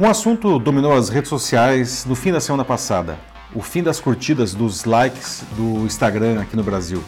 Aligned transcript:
Um 0.00 0.06
assunto 0.06 0.60
dominou 0.60 0.92
as 0.92 1.08
redes 1.08 1.28
sociais 1.28 2.04
no 2.04 2.14
fim 2.14 2.30
da 2.30 2.40
semana 2.40 2.64
passada: 2.64 3.18
o 3.52 3.60
fim 3.60 3.82
das 3.82 3.98
curtidas, 3.98 4.54
dos 4.54 4.84
likes 4.84 5.42
do 5.56 5.84
Instagram 5.84 6.40
aqui 6.40 6.54
no 6.54 6.62
Brasil. 6.62 7.02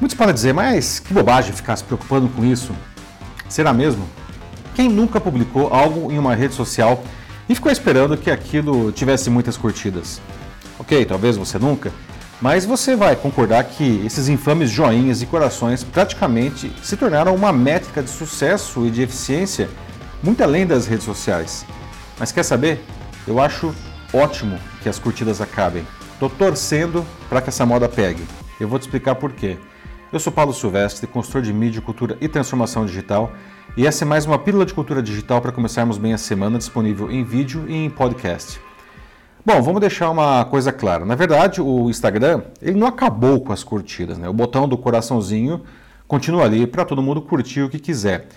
Muitos 0.00 0.16
podem 0.16 0.32
dizer, 0.32 0.54
mas 0.54 0.98
que 0.98 1.12
bobagem 1.12 1.52
ficar 1.52 1.76
se 1.76 1.84
preocupando 1.84 2.26
com 2.30 2.42
isso. 2.42 2.74
Será 3.50 3.70
mesmo? 3.70 4.08
Quem 4.74 4.88
nunca 4.88 5.20
publicou 5.20 5.68
algo 5.68 6.10
em 6.10 6.18
uma 6.18 6.34
rede 6.34 6.54
social 6.54 7.04
e 7.46 7.54
ficou 7.54 7.70
esperando 7.70 8.16
que 8.16 8.30
aquilo 8.30 8.90
tivesse 8.92 9.28
muitas 9.28 9.58
curtidas? 9.58 10.18
Ok, 10.78 11.04
talvez 11.04 11.36
você 11.36 11.58
nunca, 11.58 11.92
mas 12.40 12.64
você 12.64 12.96
vai 12.96 13.14
concordar 13.14 13.62
que 13.64 14.02
esses 14.06 14.26
infames 14.30 14.70
joinhas 14.70 15.20
e 15.20 15.26
corações 15.26 15.84
praticamente 15.84 16.72
se 16.82 16.96
tornaram 16.96 17.34
uma 17.34 17.52
métrica 17.52 18.02
de 18.02 18.08
sucesso 18.08 18.86
e 18.86 18.90
de 18.90 19.02
eficiência 19.02 19.68
muito 20.22 20.42
além 20.42 20.66
das 20.66 20.86
redes 20.86 21.04
sociais. 21.04 21.66
Mas 22.18 22.32
quer 22.32 22.42
saber? 22.42 22.82
Eu 23.26 23.40
acho 23.40 23.74
ótimo 24.12 24.58
que 24.82 24.88
as 24.88 24.98
curtidas 24.98 25.40
acabem. 25.40 25.86
Estou 26.12 26.30
torcendo 26.30 27.04
para 27.28 27.42
que 27.42 27.50
essa 27.50 27.66
moda 27.66 27.88
pegue. 27.88 28.22
Eu 28.58 28.68
vou 28.68 28.78
te 28.78 28.82
explicar 28.82 29.16
por 29.16 29.32
quê. 29.32 29.58
Eu 30.12 30.18
sou 30.18 30.32
Paulo 30.32 30.54
Silvestre, 30.54 31.06
consultor 31.06 31.42
de 31.42 31.52
mídia, 31.52 31.82
cultura 31.82 32.16
e 32.20 32.28
transformação 32.28 32.86
digital, 32.86 33.32
e 33.76 33.86
essa 33.86 34.04
é 34.04 34.06
mais 34.06 34.24
uma 34.24 34.38
pílula 34.38 34.64
de 34.64 34.72
cultura 34.72 35.02
digital 35.02 35.42
para 35.42 35.52
começarmos 35.52 35.98
bem 35.98 36.14
a 36.14 36.18
semana, 36.18 36.56
disponível 36.56 37.10
em 37.10 37.22
vídeo 37.22 37.66
e 37.68 37.74
em 37.74 37.90
podcast. 37.90 38.58
Bom, 39.44 39.60
vamos 39.60 39.80
deixar 39.80 40.10
uma 40.10 40.44
coisa 40.46 40.72
clara. 40.72 41.04
Na 41.04 41.14
verdade, 41.14 41.60
o 41.60 41.90
Instagram 41.90 42.42
ele 42.62 42.78
não 42.78 42.86
acabou 42.86 43.40
com 43.40 43.52
as 43.52 43.62
curtidas. 43.62 44.16
Né? 44.16 44.28
O 44.28 44.32
botão 44.32 44.66
do 44.66 44.78
coraçãozinho 44.78 45.62
continua 46.08 46.44
ali 46.44 46.66
para 46.66 46.84
todo 46.84 47.02
mundo 47.02 47.20
curtir 47.20 47.62
o 47.62 47.68
que 47.68 47.78
quiser. 47.78 48.28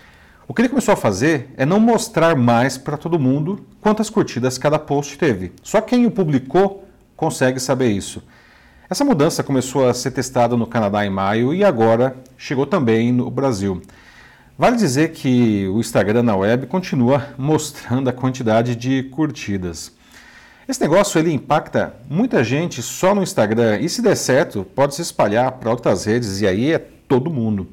O 0.49 0.53
que 0.55 0.63
ele 0.63 0.69
começou 0.69 0.95
a 0.95 0.97
fazer 0.97 1.53
é 1.57 1.63
não 1.63 1.79
mostrar 1.79 2.35
mais 2.35 2.75
para 2.75 2.97
todo 2.97 3.19
mundo 3.19 3.63
quantas 3.79 4.09
curtidas 4.09 4.57
cada 4.57 4.79
post 4.79 5.15
teve. 5.15 5.51
Só 5.61 5.79
quem 5.79 6.07
o 6.07 6.11
publicou 6.11 6.85
consegue 7.15 7.59
saber 7.59 7.91
isso. 7.91 8.23
Essa 8.89 9.05
mudança 9.05 9.43
começou 9.43 9.87
a 9.87 9.93
ser 9.93 10.09
testada 10.09 10.57
no 10.57 10.65
Canadá 10.65 11.05
em 11.05 11.09
maio 11.11 11.53
e 11.53 11.63
agora 11.63 12.17
chegou 12.35 12.65
também 12.65 13.11
no 13.11 13.29
Brasil. 13.29 13.79
Vale 14.57 14.75
dizer 14.75 15.11
que 15.11 15.67
o 15.67 15.79
Instagram 15.79 16.23
na 16.23 16.35
web 16.35 16.65
continua 16.65 17.27
mostrando 17.37 18.09
a 18.09 18.13
quantidade 18.13 18.75
de 18.75 19.03
curtidas. 19.03 19.91
Esse 20.67 20.81
negócio 20.81 21.19
ele 21.19 21.31
impacta 21.31 21.93
muita 22.09 22.43
gente 22.43 22.81
só 22.81 23.13
no 23.13 23.21
Instagram 23.21 23.81
e 23.81 23.87
se 23.87 24.01
der 24.01 24.15
certo 24.15 24.65
pode 24.73 24.95
se 24.95 25.03
espalhar 25.03 25.51
para 25.51 25.69
outras 25.69 26.05
redes 26.05 26.41
e 26.41 26.47
aí 26.47 26.73
é 26.73 26.79
todo 26.79 27.29
mundo. 27.29 27.67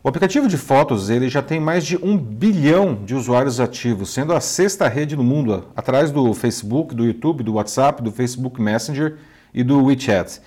O 0.00 0.08
aplicativo 0.08 0.46
de 0.46 0.56
fotos 0.56 1.10
ele 1.10 1.28
já 1.28 1.42
tem 1.42 1.58
mais 1.58 1.84
de 1.84 1.96
um 1.96 2.16
bilhão 2.16 3.00
de 3.04 3.16
usuários 3.16 3.58
ativos, 3.58 4.10
sendo 4.10 4.32
a 4.32 4.40
sexta 4.40 4.86
rede 4.86 5.16
no 5.16 5.24
mundo, 5.24 5.64
atrás 5.74 6.12
do 6.12 6.32
Facebook, 6.34 6.94
do 6.94 7.04
YouTube, 7.04 7.42
do 7.42 7.54
WhatsApp, 7.54 8.00
do 8.00 8.12
Facebook 8.12 8.62
Messenger 8.62 9.16
e 9.52 9.64
do 9.64 9.82
WeChat. 9.84 10.40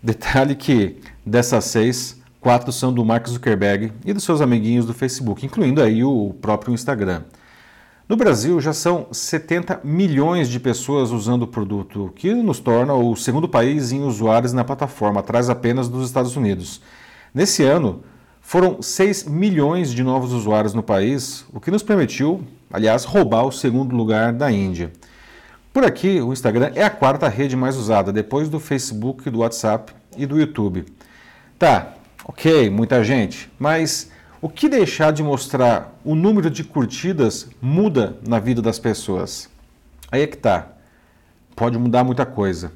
Detalhe 0.00 0.54
que 0.54 1.00
dessas 1.26 1.64
seis, 1.64 2.22
quatro 2.40 2.70
são 2.70 2.92
do 2.92 3.04
Mark 3.04 3.26
Zuckerberg 3.26 3.92
e 4.04 4.12
dos 4.12 4.22
seus 4.22 4.40
amiguinhos 4.40 4.86
do 4.86 4.94
Facebook, 4.94 5.44
incluindo 5.44 5.82
aí 5.82 6.04
o 6.04 6.32
próprio 6.40 6.72
Instagram. 6.72 7.22
No 8.08 8.16
Brasil 8.16 8.60
já 8.60 8.72
são 8.72 9.08
70 9.10 9.80
milhões 9.82 10.48
de 10.48 10.60
pessoas 10.60 11.10
usando 11.10 11.42
o 11.42 11.48
produto, 11.48 12.12
que 12.14 12.32
nos 12.32 12.60
torna 12.60 12.94
o 12.94 13.16
segundo 13.16 13.48
país 13.48 13.90
em 13.90 14.04
usuários 14.04 14.52
na 14.52 14.62
plataforma, 14.62 15.18
atrás 15.18 15.50
apenas 15.50 15.88
dos 15.88 16.06
Estados 16.06 16.36
Unidos. 16.36 16.80
Nesse 17.34 17.64
ano, 17.64 18.04
foram 18.46 18.82
6 18.82 19.24
milhões 19.24 19.90
de 19.90 20.04
novos 20.04 20.32
usuários 20.32 20.74
no 20.74 20.82
país, 20.82 21.46
o 21.50 21.58
que 21.58 21.70
nos 21.70 21.82
permitiu, 21.82 22.44
aliás, 22.70 23.02
roubar 23.04 23.46
o 23.46 23.50
segundo 23.50 23.96
lugar 23.96 24.34
da 24.34 24.52
Índia. 24.52 24.92
Por 25.72 25.82
aqui, 25.82 26.20
o 26.20 26.30
Instagram 26.30 26.70
é 26.74 26.84
a 26.84 26.90
quarta 26.90 27.26
rede 27.26 27.56
mais 27.56 27.74
usada, 27.74 28.12
depois 28.12 28.50
do 28.50 28.60
Facebook, 28.60 29.28
do 29.30 29.38
WhatsApp 29.38 29.94
e 30.14 30.26
do 30.26 30.38
YouTube. 30.38 30.84
Tá, 31.58 31.94
ok, 32.26 32.68
muita 32.68 33.02
gente, 33.02 33.50
mas 33.58 34.10
o 34.42 34.48
que 34.48 34.68
deixar 34.68 35.10
de 35.10 35.22
mostrar 35.22 35.98
o 36.04 36.14
número 36.14 36.50
de 36.50 36.62
curtidas 36.62 37.48
muda 37.62 38.18
na 38.24 38.38
vida 38.38 38.60
das 38.60 38.78
pessoas? 38.78 39.48
Aí 40.12 40.20
é 40.20 40.26
que 40.26 40.36
tá. 40.36 40.68
Pode 41.56 41.78
mudar 41.78 42.04
muita 42.04 42.26
coisa. 42.26 42.72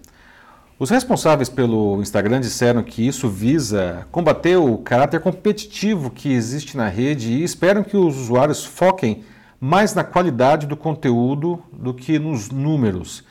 Os 0.81 0.91
responsáveis 0.91 1.49
pelo 1.49 2.01
Instagram 2.01 2.41
disseram 2.41 2.85
que 2.85 3.05
isso 3.05 3.29
visa 3.29 4.07
combater 4.13 4.57
o 4.57 4.79
caráter 4.79 5.19
competitivo 5.19 6.09
que 6.09 6.33
existe 6.33 6.77
na 6.77 6.87
rede 6.87 7.33
e 7.33 7.43
esperam 7.43 7.83
que 7.83 7.97
os 7.97 8.17
usuários 8.17 8.65
foquem 8.65 9.25
mais 9.61 9.93
na 9.93 10.05
qualidade 10.05 10.69
do 10.69 10.77
conteúdo 10.77 11.61
do 11.73 11.93
que 11.93 12.17
nos 12.17 12.49
números. 12.51 13.25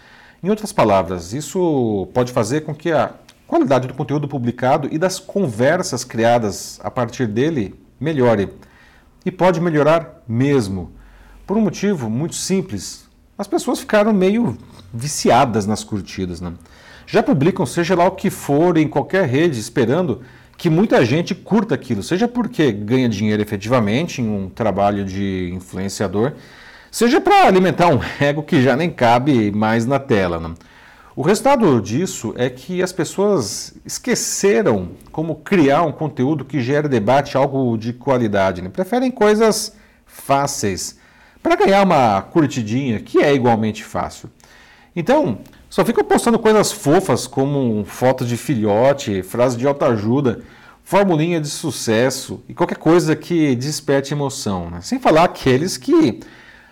Em 0.44 0.50
outras 0.50 0.74
palavras, 0.74 1.32
isso 1.32 2.10
pode 2.14 2.34
fazer 2.34 2.62
com 2.62 2.76
que 2.76 2.92
a 2.92 3.14
qualidade 3.48 3.88
do 3.88 3.94
conteúdo 3.94 4.28
publicado 4.28 4.90
e 4.92 4.98
das 4.98 5.18
conversas 5.18 6.04
criadas 6.04 6.82
a 6.84 6.92
partir 6.92 7.28
dele 7.28 7.80
melhore. 7.98 8.50
E 9.26 9.32
pode 9.32 9.62
melhorar 9.62 10.22
mesmo. 10.28 10.92
Por 11.46 11.56
um 11.56 11.62
motivo 11.62 12.10
muito 12.10 12.36
simples. 12.36 13.08
As 13.38 13.48
pessoas 13.48 13.80
ficaram 13.80 14.12
meio 14.12 14.58
viciadas 14.94 15.66
nas 15.66 15.82
curtidas. 15.82 16.42
Né? 16.42 16.52
Já 17.08 17.24
publicam, 17.24 17.66
seja 17.66 17.96
lá 17.96 18.06
o 18.06 18.12
que 18.12 18.30
for, 18.30 18.78
em 18.78 18.88
qualquer 18.88 19.26
rede, 19.26 19.58
esperando 19.58 20.22
que 20.58 20.70
muita 20.70 21.06
gente 21.06 21.34
curta 21.34 21.74
aquilo, 21.74 22.04
seja 22.04 22.28
porque 22.28 22.72
ganha 22.72 23.08
dinheiro 23.08 23.42
efetivamente 23.42 24.22
em 24.22 24.28
um 24.28 24.50
trabalho 24.50 25.06
de 25.06 25.52
influenciador, 25.54 26.34
seja 26.92 27.22
para 27.22 27.48
alimentar 27.48 27.88
um 27.88 28.00
ego 28.20 28.44
que 28.44 28.62
já 28.62 28.76
nem 28.76 28.90
cabe 28.90 29.52
mais 29.52 29.86
na 29.86 30.00
tela. 30.00 30.38
Né? 30.38 30.54
O 31.16 31.22
resultado 31.22 31.82
disso 31.82 32.34
é 32.38 32.50
que 32.50 32.84
as 32.84 32.92
pessoas 32.92 33.74
esqueceram 33.86 34.90
como 35.10 35.36
criar 35.36 35.84
um 35.84 35.92
conteúdo 35.94 36.44
que 36.44 36.60
gere 36.60 36.90
debate, 36.90 37.38
algo 37.38 37.78
de 37.78 37.94
qualidade. 37.94 38.62
Né? 38.62 38.70
Preferem 38.70 39.10
coisas 39.10 39.74
fáceis 40.06 40.98
para 41.42 41.56
ganhar 41.56 41.86
uma 41.86 42.22
curtidinha, 42.22 43.00
que 43.00 43.20
é 43.24 43.34
igualmente 43.34 43.84
fácil. 43.84 44.30
Então, 44.96 45.40
só 45.78 45.86
ficam 45.86 46.04
postando 46.04 46.40
coisas 46.40 46.72
fofas 46.72 47.28
como 47.28 47.86
foto 47.86 48.26
de 48.26 48.36
filhote, 48.36 49.22
frase 49.22 49.56
de 49.56 49.68
autoajuda, 49.68 50.42
formulinha 50.84 51.40
de 51.40 51.48
sucesso 51.48 52.44
e 52.50 52.54
qualquer 52.56 52.80
coisa 52.80 53.16
que 53.16 53.56
desperte 53.56 54.12
emoção. 54.12 54.72
Né? 54.72 54.82
Sem 54.82 54.98
falar 54.98 55.26
aqueles 55.26 55.78
que 55.78 56.20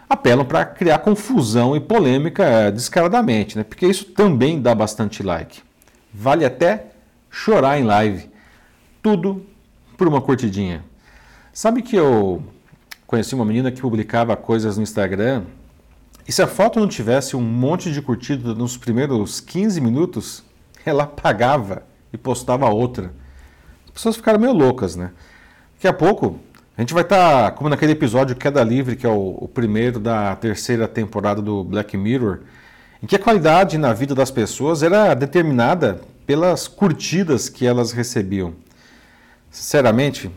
apelam 0.10 0.44
para 0.44 0.66
criar 0.66 0.98
confusão 0.98 1.76
e 1.76 1.80
polêmica 1.80 2.72
descaradamente, 2.72 3.56
né? 3.56 3.64
porque 3.64 3.86
isso 3.86 4.06
também 4.06 4.60
dá 4.60 4.74
bastante 4.74 5.22
like. 5.22 5.62
Vale 6.12 6.44
até 6.44 6.88
chorar 7.30 7.80
em 7.80 7.84
live. 7.84 8.28
Tudo 9.04 9.46
por 9.96 10.08
uma 10.08 10.20
curtidinha. 10.20 10.84
Sabe 11.54 11.84
que 11.84 11.96
eu 11.96 12.42
conheci 13.06 13.36
uma 13.36 13.46
menina 13.46 13.72
que 13.72 13.82
publicava 13.82 14.36
coisas 14.36 14.78
no 14.78 14.82
Instagram 14.82 15.44
e 16.28 16.32
se 16.32 16.42
a 16.42 16.48
foto 16.48 16.80
não 16.80 16.88
tivesse 16.88 17.36
um 17.36 17.42
monte 17.42 17.92
de 17.92 18.02
curtida 18.02 18.54
nos 18.56 18.78
primeiros 18.78 19.40
15 19.40 19.80
minutos, 19.80 20.44
ela 20.86 21.04
apagava 21.04 21.84
e 22.12 22.18
postava 22.18 22.68
outra. 22.70 23.14
As 23.86 23.92
pessoas 23.92 24.16
ficaram 24.16 24.40
meio 24.40 24.54
loucas, 24.54 24.96
né? 24.96 25.12
Daqui 25.76 25.88
a 25.88 25.94
pouco 25.94 26.40
a 26.78 26.82
gente 26.82 26.94
vai 26.94 27.04
estar, 27.04 27.44
tá, 27.44 27.52
como 27.52 27.70
naquele 27.70 27.92
episódio 27.92 28.36
Queda 28.36 28.64
Livre, 28.64 28.96
que 28.96 29.06
é 29.06 29.10
o, 29.10 29.38
o, 29.40 29.48
primeiro 29.48 30.00
da 30.00 30.36
terceira 30.36 30.88
temporada 30.88 31.42
do 31.42 31.64
Black 31.64 31.96
Mirror, 31.96 32.40
em 33.02 33.06
que 33.06 33.16
a 33.16 33.20
qualidade 33.20 33.78
na 33.78 33.94
vida 33.94 34.16
das 34.16 34.32
pessoas 34.32 34.84
era 34.84 35.14
determinada 35.14 36.02
pelas 36.26 36.68
curtidas 36.68 37.48
que 37.48 37.66
elas 37.66 37.92
recebiam. 37.92 38.54
Sinceramente, 39.52 40.30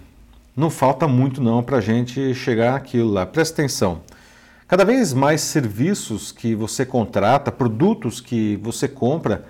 não 0.55 0.71
falta 0.71 1.09
muito 1.09 1.41
não 1.43 1.63
para 1.63 1.79
a 1.79 1.81
gente 1.81 2.35
chegar 2.35 2.77
àquilo 2.77 3.11
lá. 3.11 3.25
Presta 3.25 3.55
atenção. 3.55 4.03
Cada 4.69 4.85
vez 4.85 5.15
mais 5.15 5.41
serviços 5.41 6.31
que 6.31 6.55
você 6.55 6.85
contrata, 6.85 7.51
produtos 7.51 8.21
que 8.21 8.59
você 8.59 8.87
compra, 8.87 9.47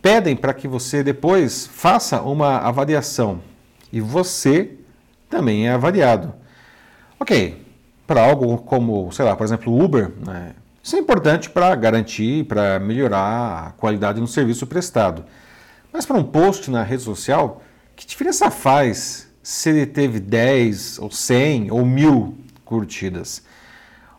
pedem 0.00 0.36
para 0.36 0.54
que 0.54 0.68
você 0.68 1.02
depois 1.02 1.66
faça 1.66 2.22
uma 2.22 2.58
avaliação 2.58 3.40
e 3.92 4.00
você 4.00 4.74
também 5.28 5.66
é 5.66 5.72
avaliado. 5.72 6.32
Ok, 7.18 7.66
para 8.06 8.24
algo 8.24 8.58
como, 8.58 9.10
sei 9.10 9.24
lá, 9.24 9.34
por 9.34 9.42
exemplo, 9.42 9.76
Uber, 9.76 10.12
né, 10.24 10.54
isso 10.80 10.94
é 10.94 11.00
importante 11.00 11.50
para 11.50 11.74
garantir, 11.74 12.44
para 12.44 12.78
melhorar 12.78 13.66
a 13.66 13.70
qualidade 13.72 14.20
no 14.20 14.28
serviço 14.28 14.68
prestado. 14.68 15.24
Mas 15.92 16.06
para 16.06 16.16
um 16.16 16.22
post 16.22 16.70
na 16.70 16.84
rede 16.84 17.02
social, 17.02 17.60
que 17.96 18.06
diferença 18.06 18.52
faz 18.52 19.26
se 19.42 19.70
ele 19.70 19.84
teve 19.84 20.20
10 20.20 21.00
ou 21.00 21.10
100 21.10 21.72
ou 21.72 21.84
1000 21.84 22.38
curtidas? 22.64 23.42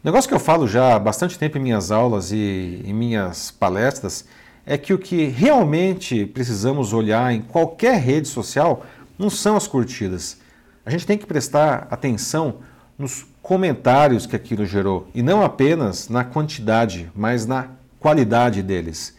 Negócio 0.05 0.29
que 0.29 0.35
eu 0.35 0.39
falo 0.39 0.67
já 0.67 0.93
há 0.93 0.99
bastante 0.99 1.35
tempo 1.39 1.57
em 1.57 1.61
minhas 1.61 1.89
aulas 1.89 2.31
e 2.31 2.79
em 2.85 2.93
minhas 2.93 3.49
palestras 3.49 4.23
é 4.63 4.77
que 4.77 4.93
o 4.93 4.99
que 4.99 5.25
realmente 5.25 6.27
precisamos 6.27 6.93
olhar 6.93 7.33
em 7.33 7.41
qualquer 7.41 7.99
rede 7.99 8.27
social 8.27 8.85
não 9.17 9.31
são 9.31 9.57
as 9.57 9.65
curtidas. 9.65 10.37
A 10.85 10.91
gente 10.91 11.07
tem 11.07 11.17
que 11.17 11.25
prestar 11.25 11.87
atenção 11.89 12.57
nos 12.99 13.25
comentários 13.41 14.27
que 14.27 14.35
aquilo 14.35 14.63
gerou, 14.63 15.07
e 15.11 15.23
não 15.23 15.41
apenas 15.41 16.07
na 16.07 16.23
quantidade, 16.23 17.11
mas 17.15 17.47
na 17.47 17.69
qualidade 17.99 18.61
deles. 18.61 19.17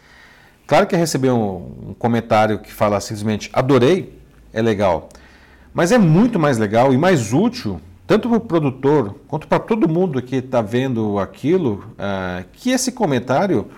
Claro 0.69 0.87
que 0.87 0.95
receber 0.95 1.33
um 1.33 1.97
comentário 1.99 2.61
que 2.61 2.73
fala 2.73 3.01
simplesmente 3.01 3.51
adorei 3.53 4.17
é 4.53 4.63
legal, 4.63 5.09
mas 5.75 5.91
é 5.91 5.99
muito 5.99 6.39
mais 6.39 6.59
legal 6.59 6.95
e 6.95 6.97
mais 6.97 7.33
útil, 7.33 7.81
tanto 8.07 8.29
para 8.29 8.39
o 8.39 8.41
produtor 8.41 9.17
quanto 9.27 9.49
para 9.49 9.59
todo 9.59 9.89
mundo 9.89 10.23
que 10.23 10.37
está 10.37 10.63
vendo 10.63 11.19
aquilo, 11.19 11.85
uh, 11.93 12.45
que 12.53 12.71
esse 12.71 12.93
comentário 12.93 13.69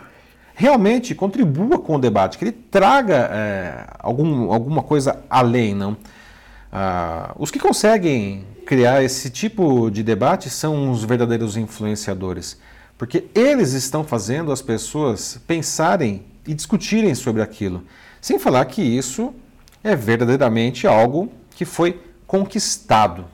realmente 0.55 1.15
contribua 1.15 1.79
com 1.79 1.97
o 1.97 1.99
debate, 1.99 2.37
que 2.37 2.45
ele 2.45 2.53
traga 2.53 3.31
uh, 3.31 3.97
algum, 4.01 4.53
alguma 4.53 4.83
coisa 4.83 5.23
além. 5.31 5.75
Não? 5.75 5.93
Uh, 5.93 7.35
os 7.39 7.51
que 7.51 7.59
conseguem 7.59 8.45
criar 8.67 9.03
esse 9.03 9.31
tipo 9.31 9.91
de 9.91 10.03
debate 10.03 10.51
são 10.51 10.91
os 10.91 11.03
verdadeiros 11.03 11.57
influenciadores, 11.57 12.59
porque 12.99 13.25
eles 13.35 13.73
estão 13.73 14.05
fazendo 14.05 14.53
as 14.53 14.61
pessoas 14.61 15.41
pensarem 15.47 16.23
e 16.47 16.53
discutirem 16.53 17.15
sobre 17.15 17.41
aquilo, 17.41 17.83
sem 18.21 18.39
falar 18.39 18.65
que 18.67 18.83
isso 18.83 19.33
é 19.83 19.97
verdadeiramente 19.97 20.87
algo 20.87 21.33
que 21.55 21.65
foi 21.65 21.99
conquistado. 22.27 23.25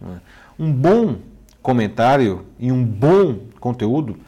Né? 0.00 0.20
Um 0.60 0.70
bom 0.70 1.16
comentário 1.62 2.44
e 2.58 2.70
um 2.70 2.84
bom 2.84 3.46
conteúdo 3.58 4.18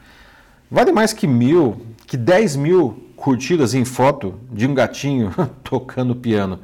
vale 0.69 0.91
mais 0.91 1.13
que 1.13 1.27
mil, 1.27 1.79
que 2.07 2.17
dez 2.17 2.55
mil 2.55 3.03
curtidas 3.15 3.75
em 3.75 3.85
foto 3.85 4.33
de 4.51 4.65
um 4.65 4.73
gatinho 4.73 5.31
tocando 5.63 6.15
piano. 6.15 6.59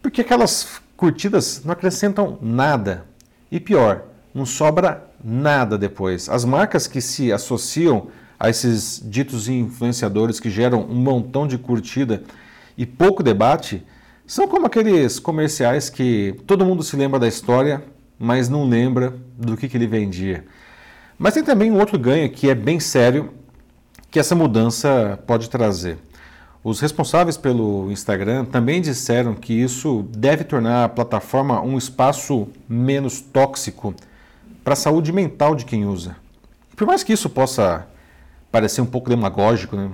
Porque 0.00 0.20
aquelas 0.20 0.80
curtidas 0.96 1.64
não 1.64 1.72
acrescentam 1.72 2.38
nada. 2.40 3.04
E 3.50 3.58
pior, 3.58 4.04
não 4.32 4.46
sobra 4.46 5.04
nada 5.22 5.76
depois. 5.76 6.28
As 6.28 6.44
marcas 6.44 6.86
que 6.86 7.00
se 7.00 7.32
associam 7.32 8.06
a 8.38 8.48
esses 8.48 9.02
ditos 9.04 9.48
influenciadores 9.48 10.38
que 10.38 10.48
geram 10.48 10.82
um 10.82 10.94
montão 10.94 11.48
de 11.48 11.58
curtida 11.58 12.22
e 12.78 12.86
pouco 12.86 13.20
debate 13.20 13.84
são 14.24 14.46
como 14.46 14.66
aqueles 14.66 15.18
comerciais 15.18 15.90
que 15.90 16.36
todo 16.46 16.64
mundo 16.64 16.84
se 16.84 16.96
lembra 16.96 17.18
da 17.18 17.26
história, 17.26 17.82
mas 18.18 18.48
não 18.48 18.68
lembra 18.68 19.14
do 19.36 19.56
que, 19.56 19.68
que 19.68 19.76
ele 19.76 19.86
vendia. 19.86 20.44
Mas 21.18 21.34
tem 21.34 21.42
também 21.42 21.70
um 21.70 21.78
outro 21.78 21.98
ganho 21.98 22.30
que 22.30 22.48
é 22.48 22.54
bem 22.54 22.78
sério 22.80 23.30
que 24.10 24.18
essa 24.18 24.34
mudança 24.34 25.18
pode 25.26 25.50
trazer. 25.50 25.98
Os 26.62 26.80
responsáveis 26.80 27.36
pelo 27.36 27.90
Instagram 27.92 28.44
também 28.44 28.80
disseram 28.80 29.34
que 29.34 29.52
isso 29.52 30.04
deve 30.10 30.42
tornar 30.42 30.84
a 30.84 30.88
plataforma 30.88 31.60
um 31.60 31.78
espaço 31.78 32.48
menos 32.68 33.20
tóxico 33.20 33.94
para 34.64 34.72
a 34.72 34.76
saúde 34.76 35.12
mental 35.12 35.54
de 35.54 35.64
quem 35.64 35.86
usa. 35.86 36.16
Por 36.74 36.86
mais 36.86 37.04
que 37.04 37.12
isso 37.12 37.30
possa 37.30 37.86
parecer 38.50 38.80
um 38.80 38.86
pouco 38.86 39.08
demagógico, 39.08 39.76
né, 39.76 39.90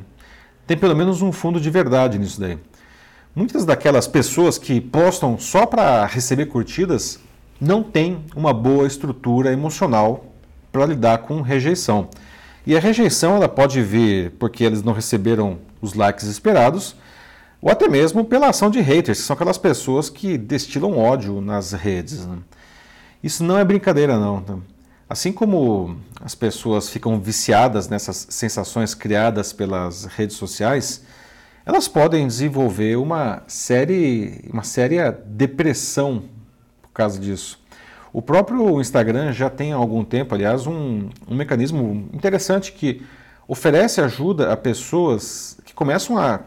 tem 0.66 0.76
pelo 0.76 0.96
menos 0.96 1.20
um 1.20 1.30
fundo 1.30 1.60
de 1.60 1.69
verdade 1.69 2.19
nisso 2.19 2.40
daí. 2.40 2.58
Muitas 3.34 3.64
daquelas 3.64 4.06
pessoas 4.06 4.56
que 4.56 4.80
postam 4.80 5.38
só 5.38 5.66
para 5.66 6.06
receber 6.06 6.46
curtidas 6.46 7.19
não 7.62 7.80
têm 7.80 8.24
uma 8.34 8.52
boa 8.52 8.88
estrutura 8.88 9.52
emocional 9.52 10.24
para 10.72 10.84
lidar 10.84 11.18
com 11.18 11.40
rejeição. 11.40 12.08
E 12.66 12.76
a 12.76 12.80
rejeição 12.80 13.36
ela 13.36 13.48
pode 13.48 13.80
vir 13.80 14.32
porque 14.32 14.64
eles 14.64 14.82
não 14.82 14.92
receberam 14.92 15.58
os 15.80 15.94
likes 15.94 16.26
esperados, 16.26 16.96
ou 17.60 17.70
até 17.70 17.88
mesmo 17.88 18.24
pela 18.24 18.48
ação 18.48 18.68
de 18.68 18.80
haters, 18.80 19.20
que 19.20 19.24
são 19.24 19.34
aquelas 19.34 19.58
pessoas 19.58 20.10
que 20.10 20.36
destilam 20.36 20.98
ódio 20.98 21.40
nas 21.40 21.70
redes. 21.70 22.26
Né? 22.26 22.38
Isso 23.22 23.44
não 23.44 23.56
é 23.56 23.64
brincadeira, 23.64 24.18
não. 24.18 24.42
Tá? 24.42 24.56
Assim 25.08 25.32
como 25.32 25.96
as 26.20 26.34
pessoas 26.34 26.88
ficam 26.88 27.20
viciadas 27.20 27.88
nessas 27.88 28.26
sensações 28.28 28.92
criadas 28.92 29.52
pelas 29.52 30.06
redes 30.06 30.36
sociais, 30.36 31.04
elas 31.64 31.86
podem 31.86 32.26
desenvolver 32.26 32.96
uma 32.96 33.44
série, 33.46 34.48
uma 34.52 34.64
séria 34.64 35.12
depressão 35.12 36.24
por 36.92 36.96
causa 36.98 37.18
disso. 37.18 37.58
O 38.12 38.20
próprio 38.20 38.78
Instagram 38.80 39.32
já 39.32 39.48
tem 39.48 39.72
há 39.72 39.76
algum 39.76 40.04
tempo, 40.04 40.34
aliás, 40.34 40.66
um, 40.66 41.08
um 41.26 41.34
mecanismo 41.34 42.08
interessante 42.12 42.72
que 42.72 43.02
oferece 43.48 44.02
ajuda 44.02 44.52
a 44.52 44.56
pessoas 44.56 45.58
que 45.64 45.72
começam 45.72 46.18
a 46.18 46.40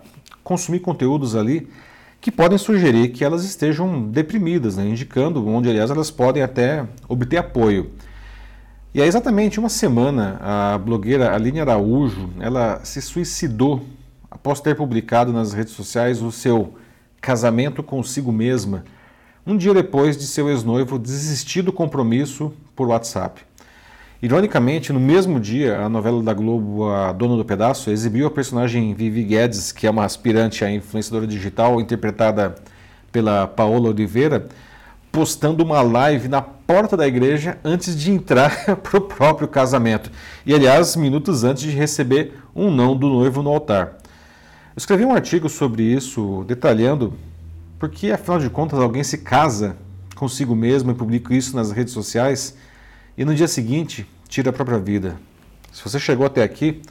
consumir 0.44 0.80
conteúdos 0.80 1.36
ali 1.36 1.68
que 2.21 2.31
podem 2.31 2.57
sugerir 2.57 3.09
que 3.09 3.24
elas 3.24 3.44
estejam 3.44 4.03
deprimidas, 4.09 4.77
né? 4.77 4.86
indicando 4.88 5.47
onde, 5.47 5.69
aliás, 5.69 5.89
elas 5.92 6.09
podem 6.09 6.42
até 6.42 6.86
obter 7.07 7.38
apoio. 7.38 7.91
E 8.94 9.01
há 9.01 9.06
exatamente 9.06 9.59
uma 9.59 9.69
semana, 9.69 10.39
a 10.41 10.77
blogueira 10.77 11.36
Aline 11.36 11.59
Araújo, 11.59 12.30
ela 12.39 12.80
se 12.83 13.01
suicidou 13.01 13.86
após 14.31 14.62
ter 14.62 14.75
publicado 14.75 15.33
nas 15.33 15.53
redes 15.53 15.74
sociais 15.74 16.21
o 16.21 16.31
seu 16.31 16.75
casamento 17.19 17.83
consigo 17.83 18.31
mesma, 18.31 18.86
um 19.45 19.56
dia 19.56 19.74
depois 19.74 20.18
de 20.18 20.25
seu 20.25 20.50
ex-noivo 20.50 20.97
desistir 20.97 21.62
do 21.62 21.71
compromisso 21.71 22.51
por 22.75 22.88
WhatsApp. 22.88 23.42
Ironicamente, 24.21 24.92
no 24.92 25.00
mesmo 25.00 25.39
dia, 25.39 25.77
a 25.77 25.88
novela 25.88 26.24
da 26.24 26.33
Globo, 26.33 26.89
A 26.89 27.12
Dona 27.12 27.36
do 27.38 27.45
Pedaço, 27.45 27.92
exibiu 27.92 28.25
a 28.25 28.31
personagem 28.31 28.94
Vivi 28.95 29.24
Guedes, 29.24 29.71
que 29.71 29.86
é 29.86 29.89
uma 29.89 30.03
aspirante 30.03 30.65
a 30.65 30.71
influenciadora 30.71 31.27
digital, 31.27 31.80
interpretada 31.80 32.56
pela 33.12 33.45
Paola 33.45 33.89
Oliveira, 33.89 34.47
postando 35.12 35.63
uma 35.63 35.81
live 35.81 36.27
na 36.27 36.41
porta 36.41 36.98
da 36.98 37.07
igreja 37.07 37.59
antes 37.63 37.95
de 37.95 38.12
entrar 38.12 38.77
para 38.81 38.98
o 38.98 39.01
próprio 39.01 39.48
casamento. 39.48 40.09
E, 40.44 40.56
aliás, 40.56 40.95
minutos 40.95 41.44
antes 41.44 41.62
de 41.62 41.69
receber 41.69 42.33
um 42.56 42.71
não 42.71 42.98
do 42.98 43.07
noivo 43.07 43.44
no 43.44 43.51
altar. 43.51 43.98
Eu 44.75 44.77
escrevi 44.77 45.06
um 45.06 45.13
artigo 45.13 45.48
sobre 45.48 45.83
isso, 45.83 46.44
detalhando 46.48 47.13
porque, 47.80 48.12
afinal 48.12 48.39
de 48.39 48.50
contas, 48.50 48.80
alguém 48.80 49.04
se 49.04 49.19
casa 49.19 49.77
consigo 50.16 50.56
mesmo 50.56 50.92
e 50.92 50.95
publica 50.95 51.33
isso 51.33 51.56
nas 51.56 51.72
redes 51.72 51.94
sociais 51.94 52.56
e 53.18 53.25
no 53.25 53.36
dia 53.36 53.48
seguinte 53.48 54.07
tira 54.27 54.50
a 54.50 54.54
própria 54.54 54.80
vida. 54.80 55.18
Se 55.72 55.83
você 55.83 56.00
chegou 56.00 56.25
até 56.25 56.42
aqui, 56.42 56.81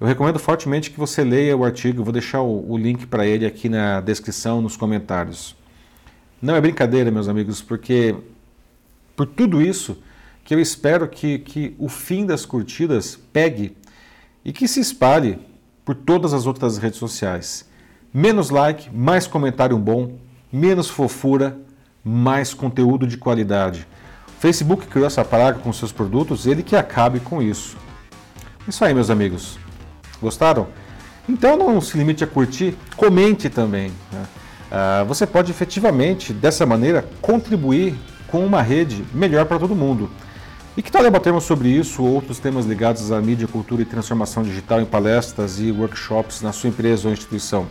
eu 0.00 0.06
recomendo 0.06 0.38
fortemente 0.38 0.90
que 0.90 0.98
você 0.98 1.24
leia 1.24 1.56
o 1.56 1.64
artigo, 1.64 2.02
vou 2.02 2.12
deixar 2.12 2.42
o, 2.42 2.70
o 2.70 2.76
link 2.76 3.06
para 3.06 3.26
ele 3.26 3.46
aqui 3.46 3.68
na 3.68 4.00
descrição, 4.00 4.60
nos 4.60 4.76
comentários. 4.76 5.56
Não 6.42 6.54
é 6.54 6.60
brincadeira, 6.60 7.10
meus 7.10 7.28
amigos, 7.28 7.62
porque 7.62 8.14
por 9.14 9.26
tudo 9.26 9.62
isso 9.62 9.96
que 10.44 10.54
eu 10.54 10.60
espero 10.60 11.08
que, 11.08 11.38
que 11.38 11.74
o 11.78 11.88
fim 11.88 12.26
das 12.26 12.44
curtidas 12.44 13.18
pegue 13.32 13.76
e 14.44 14.52
que 14.52 14.68
se 14.68 14.80
espalhe 14.80 15.38
por 15.84 15.94
todas 15.94 16.34
as 16.34 16.46
outras 16.46 16.78
redes 16.78 16.98
sociais. 16.98 17.68
Menos 18.18 18.48
like, 18.48 18.88
mais 18.96 19.26
comentário 19.26 19.76
bom, 19.76 20.12
menos 20.50 20.88
fofura, 20.88 21.58
mais 22.02 22.54
conteúdo 22.54 23.06
de 23.06 23.18
qualidade. 23.18 23.86
O 24.26 24.40
Facebook 24.40 24.86
criou 24.86 25.06
essa 25.06 25.22
praga 25.22 25.58
com 25.58 25.70
seus 25.70 25.92
produtos, 25.92 26.46
ele 26.46 26.62
que 26.62 26.74
acabe 26.74 27.20
com 27.20 27.42
isso. 27.42 27.76
Isso 28.66 28.82
aí, 28.82 28.94
meus 28.94 29.10
amigos. 29.10 29.58
Gostaram? 30.18 30.66
Então 31.28 31.58
não 31.58 31.78
se 31.78 31.98
limite 31.98 32.24
a 32.24 32.26
curtir, 32.26 32.74
comente 32.96 33.50
também. 33.50 33.92
Né? 34.10 34.24
Ah, 34.72 35.04
você 35.06 35.26
pode 35.26 35.50
efetivamente, 35.50 36.32
dessa 36.32 36.64
maneira, 36.64 37.06
contribuir 37.20 37.94
com 38.28 38.46
uma 38.46 38.62
rede 38.62 39.04
melhor 39.12 39.44
para 39.44 39.58
todo 39.58 39.76
mundo. 39.76 40.08
E 40.74 40.80
que 40.80 40.90
tal 40.90 41.02
debatermos 41.02 41.44
sobre 41.44 41.68
isso 41.68 42.02
ou 42.02 42.14
outros 42.14 42.38
temas 42.38 42.64
ligados 42.64 43.12
à 43.12 43.20
mídia, 43.20 43.46
cultura 43.46 43.82
e 43.82 43.84
transformação 43.84 44.42
digital 44.42 44.80
em 44.80 44.86
palestras 44.86 45.60
e 45.60 45.70
workshops 45.70 46.40
na 46.40 46.50
sua 46.50 46.70
empresa 46.70 47.08
ou 47.08 47.12
instituição? 47.12 47.66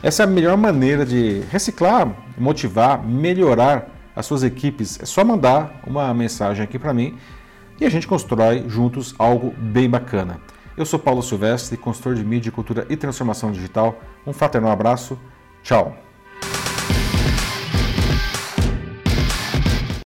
Essa 0.00 0.22
é 0.22 0.24
a 0.24 0.28
melhor 0.28 0.56
maneira 0.56 1.04
de 1.04 1.40
reciclar, 1.50 2.14
motivar, 2.36 3.04
melhorar 3.04 3.88
as 4.14 4.26
suas 4.26 4.44
equipes. 4.44 4.98
É 5.02 5.04
só 5.04 5.24
mandar 5.24 5.80
uma 5.84 6.14
mensagem 6.14 6.62
aqui 6.62 6.78
para 6.78 6.94
mim 6.94 7.18
e 7.80 7.84
a 7.84 7.90
gente 7.90 8.06
constrói 8.06 8.64
juntos 8.68 9.12
algo 9.18 9.52
bem 9.58 9.90
bacana. 9.90 10.40
Eu 10.76 10.86
sou 10.86 11.00
Paulo 11.00 11.20
Silvestre, 11.20 11.76
consultor 11.76 12.14
de 12.14 12.24
mídia, 12.24 12.52
cultura 12.52 12.86
e 12.88 12.96
transformação 12.96 13.50
digital. 13.50 14.00
Um 14.24 14.32
fraternal 14.32 14.70
abraço. 14.70 15.18
Tchau. 15.64 16.07